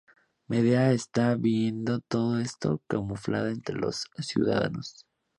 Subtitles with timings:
[0.47, 5.05] Medea está viendo todo esto camuflada entre los ciudadanos.